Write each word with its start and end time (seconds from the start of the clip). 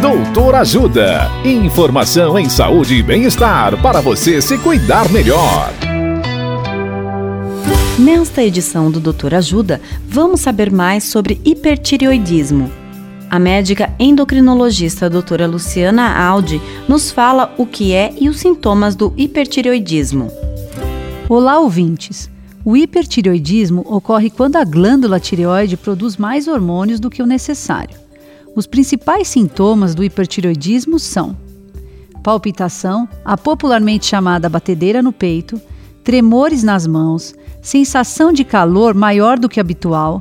Doutor 0.00 0.54
Ajuda. 0.56 1.30
Informação 1.42 2.38
em 2.38 2.50
saúde 2.50 2.96
e 2.96 3.02
bem-estar 3.02 3.80
para 3.80 4.02
você 4.02 4.42
se 4.42 4.58
cuidar 4.58 5.10
melhor. 5.10 5.72
Nesta 7.98 8.42
edição 8.42 8.90
do 8.90 9.00
Doutor 9.00 9.32
Ajuda, 9.32 9.80
vamos 10.06 10.40
saber 10.42 10.70
mais 10.70 11.04
sobre 11.04 11.40
hipertireoidismo. 11.42 12.70
A 13.30 13.38
médica 13.38 13.90
endocrinologista 13.98 15.08
doutora 15.08 15.46
Luciana 15.46 16.14
Aldi 16.14 16.60
nos 16.86 17.10
fala 17.10 17.54
o 17.56 17.64
que 17.64 17.94
é 17.94 18.12
e 18.20 18.28
os 18.28 18.38
sintomas 18.38 18.94
do 18.94 19.14
hipertireoidismo. 19.16 20.30
Olá, 21.26 21.58
ouvintes! 21.58 22.30
O 22.62 22.76
hipertireoidismo 22.76 23.82
ocorre 23.88 24.28
quando 24.28 24.56
a 24.56 24.64
glândula 24.64 25.18
tireoide 25.18 25.76
produz 25.76 26.18
mais 26.18 26.46
hormônios 26.46 27.00
do 27.00 27.08
que 27.08 27.22
o 27.22 27.26
necessário. 27.26 28.05
Os 28.56 28.66
principais 28.66 29.28
sintomas 29.28 29.94
do 29.94 30.02
hipertireoidismo 30.02 30.98
são 30.98 31.36
palpitação, 32.22 33.06
a 33.24 33.36
popularmente 33.36 34.06
chamada 34.06 34.48
batedeira 34.48 35.00
no 35.00 35.12
peito, 35.12 35.60
tremores 36.02 36.64
nas 36.64 36.84
mãos, 36.86 37.34
sensação 37.62 38.32
de 38.32 38.44
calor 38.44 38.94
maior 38.94 39.38
do 39.38 39.48
que 39.48 39.60
habitual, 39.60 40.20